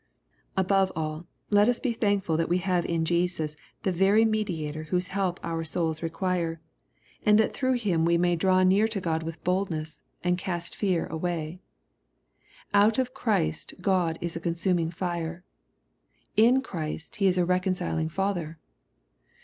Above 0.57 0.91
all, 0.95 1.27
let 1.51 1.69
us 1.69 1.79
be 1.79 1.93
thank 1.93 2.23
ful 2.23 2.35
that 2.35 2.49
we 2.49 2.57
have 2.57 2.83
in 2.87 3.05
Jesus 3.05 3.55
the 3.83 3.91
very 3.91 4.25
Mediator 4.25 4.85
whose 4.85 5.05
help 5.13 5.39
our 5.43 5.63
souls 5.63 5.99
req[uire, 5.99 6.57
and 7.23 7.37
that 7.37 7.53
through 7.53 7.73
Him 7.73 8.03
we 8.03 8.17
may 8.17 8.35
draw 8.35 8.55
i84 8.55 8.57
BXPOSnOBT 8.63 8.63
THOUGHTS. 8.63 8.69
near 8.71 8.87
to 8.87 9.01
Gh)d 9.01 9.21
with 9.23 9.43
boldness^ 9.43 10.01
and 10.23 10.37
cast 10.39 10.75
fear 10.75 11.05
away. 11.05 11.59
Out 12.73 12.97
of 12.97 13.13
Christ 13.13 13.75
Q 13.83 13.91
od 13.93 14.17
is 14.21 14.35
a 14.35 14.39
consuming 14.39 14.89
fire. 14.89 15.43
In 16.35 16.61
Christ 16.63 17.17
He 17.17 17.27
is 17.27 17.37
a 17.37 17.45
reconciled 17.45 18.11
Father. 18.11 18.57